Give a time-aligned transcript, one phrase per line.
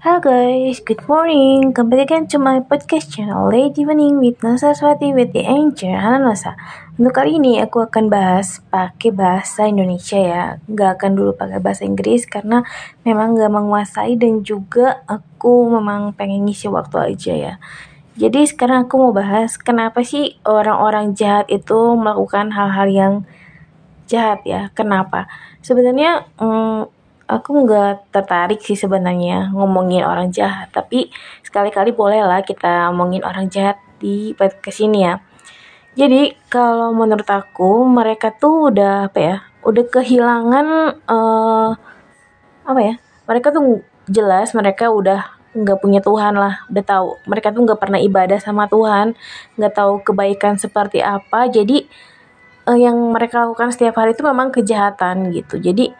[0.00, 1.76] Halo guys, good morning.
[1.76, 5.92] Kembali lagi to my podcast channel Late Evening with Nasa Swati with the Angel.
[5.92, 6.56] Nasa.
[6.96, 10.44] Untuk kali ini aku akan bahas pakai bahasa Indonesia ya.
[10.72, 12.64] Gak akan dulu pakai bahasa Inggris karena
[13.04, 17.54] memang gak menguasai dan juga aku memang pengen ngisi waktu aja ya.
[18.16, 23.14] Jadi sekarang aku mau bahas kenapa sih orang-orang jahat itu melakukan hal-hal yang
[24.08, 24.72] jahat ya.
[24.72, 25.28] Kenapa?
[25.60, 26.88] Sebenarnya hmm,
[27.30, 31.14] aku nggak tertarik sih sebenarnya ngomongin orang jahat tapi
[31.46, 35.22] sekali-kali boleh lah kita ngomongin orang jahat di podcast ini ya.
[35.94, 40.66] Jadi kalau menurut aku mereka tuh udah apa ya udah kehilangan
[41.04, 41.70] uh,
[42.64, 42.94] apa ya
[43.28, 47.08] mereka tuh jelas mereka udah nggak punya Tuhan lah udah tahu.
[47.26, 49.14] Mereka tuh nggak pernah ibadah sama Tuhan
[49.58, 51.50] nggak tahu kebaikan seperti apa.
[51.50, 51.86] Jadi
[52.70, 55.58] uh, yang mereka lakukan setiap hari itu memang kejahatan gitu.
[55.58, 55.90] Jadi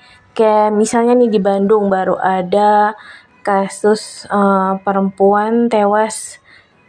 [0.40, 2.96] kayak misalnya nih di Bandung baru ada
[3.44, 6.40] kasus uh, perempuan tewas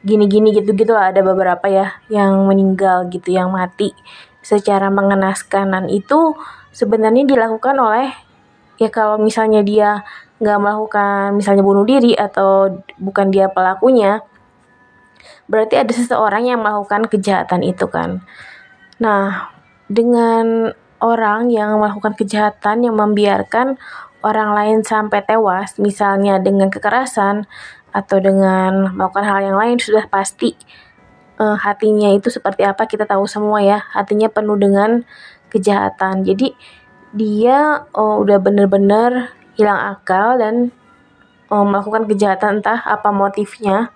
[0.07, 1.11] gini-gini gitu-gitu lah.
[1.11, 3.91] Ada beberapa ya yang meninggal gitu yang mati.
[4.39, 6.39] Secara mengenaskan dan itu
[6.71, 8.15] sebenarnya dilakukan oleh
[8.79, 10.01] ya kalau misalnya dia
[10.41, 14.25] nggak melakukan misalnya bunuh diri atau bukan dia pelakunya
[15.45, 18.25] berarti ada seseorang yang melakukan kejahatan itu kan.
[18.97, 19.53] Nah
[19.85, 20.71] dengan
[21.01, 23.75] orang yang melakukan kejahatan yang membiarkan
[24.21, 27.49] orang lain sampai tewas, misalnya dengan kekerasan
[27.91, 30.55] atau dengan melakukan hal yang lain sudah pasti
[31.41, 33.81] uh, hatinya itu seperti apa kita tahu semua ya.
[33.91, 35.03] Hatinya penuh dengan
[35.49, 36.23] kejahatan.
[36.23, 36.53] Jadi
[37.11, 40.71] dia uh, udah bener-bener hilang akal dan
[41.51, 43.91] uh, melakukan kejahatan entah apa motifnya.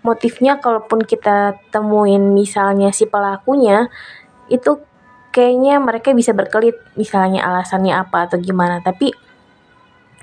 [0.00, 3.92] Motifnya kalaupun kita temuin misalnya si pelakunya
[4.48, 4.80] itu
[5.30, 8.82] kayaknya mereka bisa berkelit misalnya alasannya apa atau gimana.
[8.82, 9.14] Tapi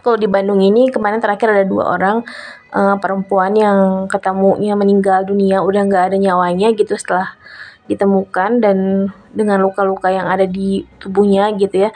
[0.03, 2.23] kalau di Bandung ini kemarin terakhir ada dua orang
[2.71, 7.35] uh, perempuan yang ketemunya meninggal dunia udah nggak ada nyawanya gitu setelah
[7.87, 8.77] ditemukan dan
[9.31, 11.91] dengan luka-luka yang ada di tubuhnya gitu ya.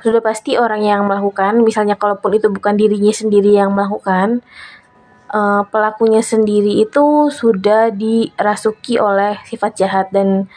[0.00, 4.40] Sudah pasti orang yang melakukan misalnya kalaupun itu bukan dirinya sendiri yang melakukan
[5.32, 10.06] uh, pelakunya sendiri itu sudah dirasuki oleh sifat jahat.
[10.12, 10.48] Dan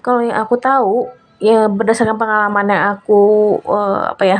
[0.00, 3.20] kalau yang aku tahu ya berdasarkan pengalaman yang aku
[3.64, 4.38] uh, apa ya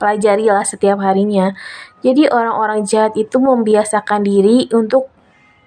[0.00, 1.52] pelajari lah setiap harinya.
[2.00, 5.10] Jadi orang-orang jahat itu membiasakan diri untuk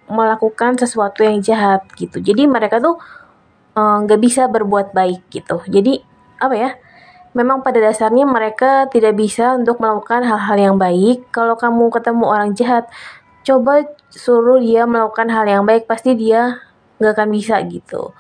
[0.08, 2.20] melakukan sesuatu yang jahat gitu.
[2.20, 3.00] Jadi mereka tuh
[3.76, 5.60] eh, nggak uh, bisa berbuat baik gitu.
[5.68, 6.00] Jadi
[6.40, 6.72] apa ya?
[7.32, 11.32] Memang pada dasarnya mereka tidak bisa untuk melakukan hal-hal yang baik.
[11.32, 12.92] Kalau kamu ketemu orang jahat,
[13.48, 16.60] coba suruh dia melakukan hal yang baik, pasti dia
[17.00, 18.12] nggak akan bisa gitu.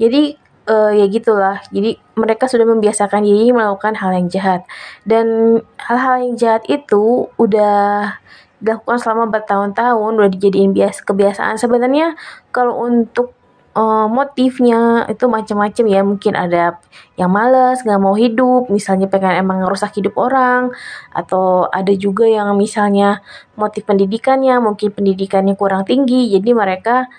[0.00, 1.60] Jadi uh, ya gitulah.
[1.70, 4.62] Jadi mereka sudah membiasakan diri melakukan hal yang jahat.
[5.04, 8.16] Dan hal-hal yang jahat itu udah
[8.60, 11.60] dilakukan selama bertahun-tahun, udah dijadiin bias kebiasaan.
[11.60, 12.16] Sebenarnya
[12.48, 13.36] kalau untuk
[13.76, 16.78] uh, motifnya itu macam-macam ya mungkin ada
[17.18, 20.70] yang males nggak mau hidup misalnya pengen emang ngerusak hidup orang
[21.10, 23.20] atau ada juga yang misalnya
[23.58, 27.10] motif pendidikannya mungkin pendidikannya kurang tinggi jadi mereka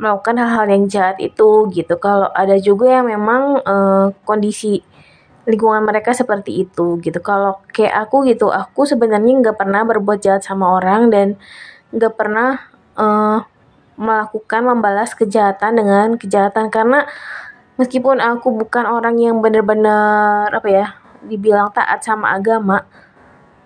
[0.00, 1.94] melakukan hal-hal yang jahat itu gitu.
[2.00, 4.80] Kalau ada juga yang memang uh, kondisi
[5.44, 7.20] lingkungan mereka seperti itu gitu.
[7.20, 11.36] Kalau kayak aku gitu, aku sebenarnya nggak pernah berbuat jahat sama orang dan
[11.92, 12.64] nggak pernah
[12.96, 13.44] uh,
[14.00, 17.04] melakukan membalas kejahatan dengan kejahatan karena
[17.76, 20.86] meskipun aku bukan orang yang benar-benar apa ya
[21.20, 22.88] dibilang taat sama agama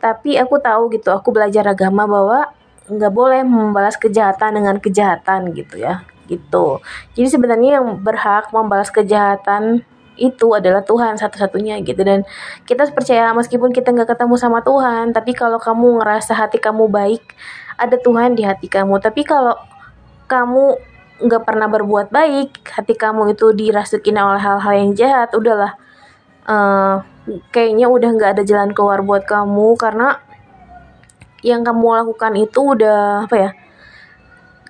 [0.02, 2.50] tapi aku tahu gitu aku belajar agama bahwa
[2.90, 6.80] nggak boleh membalas kejahatan dengan kejahatan gitu ya gitu.
[7.16, 12.02] Jadi sebenarnya yang berhak membalas kejahatan itu adalah Tuhan satu-satunya gitu.
[12.02, 12.22] Dan
[12.68, 17.22] kita percaya meskipun kita nggak ketemu sama Tuhan tapi kalau kamu ngerasa hati kamu baik
[17.76, 19.02] ada Tuhan di hati kamu.
[19.02, 19.58] Tapi kalau
[20.30, 20.78] kamu
[21.24, 25.74] nggak pernah berbuat baik hati kamu itu dirasukin oleh hal-hal yang jahat udahlah.
[26.44, 27.00] Uh,
[27.50, 30.20] kayaknya udah nggak ada jalan keluar buat kamu karena
[31.44, 33.50] yang kamu lakukan itu udah apa ya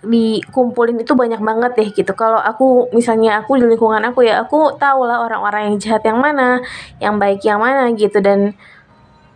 [0.04, 2.12] dikumpulin itu banyak banget deh gitu.
[2.12, 6.20] Kalau aku misalnya aku di lingkungan aku ya aku tahu lah orang-orang yang jahat yang
[6.20, 6.60] mana
[7.00, 8.20] yang baik yang mana gitu.
[8.20, 8.54] Dan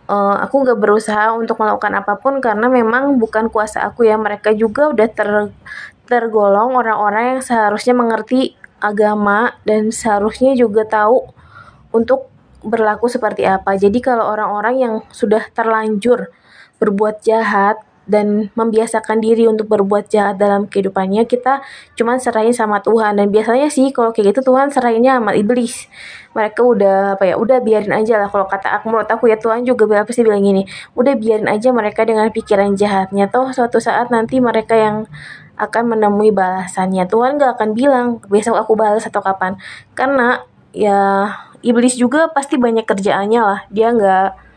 [0.09, 4.15] uh, aku gak berusaha untuk melakukan apa pun karena memang bukan kuasa aku ya.
[4.15, 5.29] Mereka juga udah ter
[6.09, 11.29] tergolong orang-orang yang seharusnya mengerti agama dan seharusnya juga tahu
[11.93, 12.29] untuk
[12.65, 13.77] berlaku seperti apa.
[13.77, 16.31] Jadi kalau orang-orang yang sudah terlanjur
[16.79, 21.61] berbuat jahat dan membiasakan diri untuk berbuat jahat dalam kehidupannya kita
[21.93, 23.21] cuman serahin sama Tuhan.
[23.21, 25.85] Dan biasanya sih kalau kayak gitu Tuhan serahinnya sama iblis.
[26.33, 28.89] Mereka udah apa ya udah biarin aja lah kalau kata aku.
[28.89, 30.65] Menurut aku ya Tuhan juga pasti bilang gini
[30.97, 33.29] udah biarin aja mereka dengan pikiran jahatnya.
[33.29, 35.05] Toh suatu saat nanti mereka yang
[35.59, 37.05] akan menemui balasannya.
[37.05, 39.59] Tuhan gak akan bilang besok aku balas atau kapan.
[39.93, 40.41] Karena
[40.71, 41.29] ya
[41.61, 43.59] iblis juga pasti banyak kerjaannya lah.
[43.67, 44.48] Dia nggak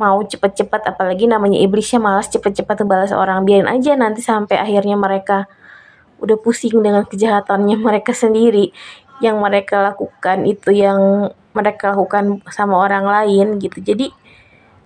[0.00, 3.44] mau cepet-cepet apalagi namanya iblisnya malas cepet-cepet balas orang.
[3.44, 5.44] Biarin aja nanti sampai akhirnya mereka
[6.24, 8.72] udah pusing dengan kejahatannya mereka sendiri.
[9.20, 13.84] Yang mereka lakukan itu yang mereka lakukan sama orang lain gitu.
[13.84, 14.08] Jadi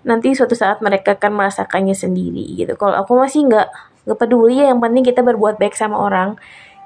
[0.02, 2.74] nanti suatu saat mereka akan merasakannya sendiri gitu.
[2.74, 3.70] Kalau aku masih nggak
[4.04, 6.34] nggak peduli ya yang penting kita berbuat baik sama orang.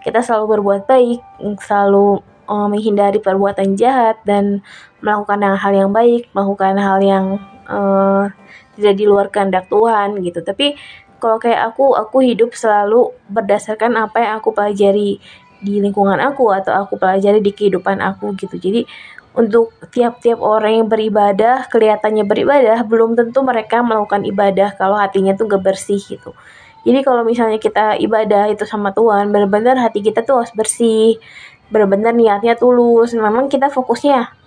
[0.04, 1.18] Kita selalu berbuat baik
[1.64, 4.60] selalu um, menghindari perbuatan jahat dan
[5.04, 7.24] melakukan hal-hal yang baik melakukan hal yang
[7.68, 8.26] uh,
[8.74, 10.40] tidak di luar kehendak Tuhan gitu.
[10.42, 10.74] Tapi
[11.18, 15.18] kalau kayak aku aku hidup selalu berdasarkan apa yang aku pelajari
[15.58, 18.54] di lingkungan aku atau aku pelajari di kehidupan aku gitu.
[18.56, 18.86] Jadi
[19.34, 25.46] untuk tiap-tiap orang yang beribadah kelihatannya beribadah belum tentu mereka melakukan ibadah kalau hatinya tuh
[25.50, 26.34] gak bersih gitu.
[26.86, 31.18] Jadi kalau misalnya kita ibadah itu sama Tuhan benar-benar hati kita tuh harus bersih
[31.68, 33.12] benar-benar niatnya tulus.
[33.12, 34.37] Memang kita fokusnya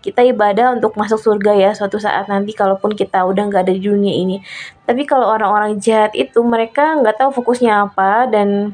[0.00, 3.82] kita ibadah untuk masuk surga ya suatu saat nanti kalaupun kita udah nggak ada di
[3.82, 4.40] dunia ini.
[4.88, 8.72] Tapi kalau orang-orang jahat itu mereka nggak tahu fokusnya apa dan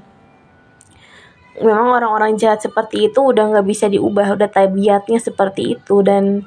[1.59, 6.45] memang orang-orang jahat seperti itu udah nggak bisa diubah udah tabiatnya seperti itu dan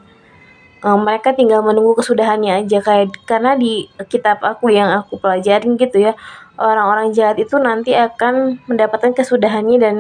[0.86, 2.80] um, mereka tinggal menunggu kesudahannya aja.
[2.80, 6.14] Kayak karena di kitab aku yang aku pelajarin gitu ya
[6.60, 9.96] orang-orang jahat itu nanti akan mendapatkan kesudahannya dan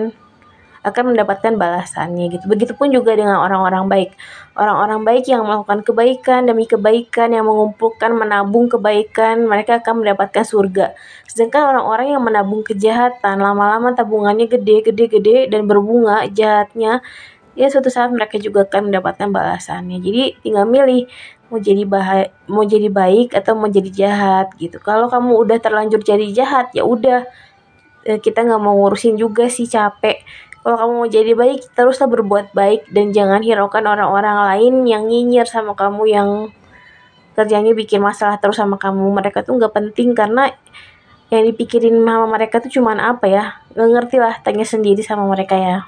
[0.85, 2.45] akan mendapatkan balasannya gitu.
[2.45, 4.11] Begitupun juga dengan orang-orang baik.
[4.53, 10.93] Orang-orang baik yang melakukan kebaikan demi kebaikan, yang mengumpulkan, menabung kebaikan, mereka akan mendapatkan surga.
[11.25, 17.01] Sedangkan orang-orang yang menabung kejahatan, lama-lama tabungannya gede, gede, gede, dan berbunga jahatnya,
[17.57, 19.97] ya suatu saat mereka juga akan mendapatkan balasannya.
[20.05, 21.09] Jadi tinggal milih
[21.49, 24.77] mau jadi bahaya, mau jadi baik atau mau jadi jahat gitu.
[24.77, 27.25] Kalau kamu udah terlanjur jadi jahat, ya udah
[28.05, 30.21] eh, kita nggak mau ngurusin juga sih capek
[30.65, 35.45] kalau kamu mau jadi baik, teruslah berbuat baik dan jangan hiraukan orang-orang lain yang nyinyir
[35.45, 36.29] sama kamu yang
[37.37, 39.13] kerjanya bikin masalah terus sama kamu.
[39.13, 40.49] Mereka tuh nggak penting karena
[41.29, 43.61] yang dipikirin sama mereka tuh cuman apa ya?
[43.77, 45.85] Nggak ngerti lah, tanya sendiri sama mereka ya.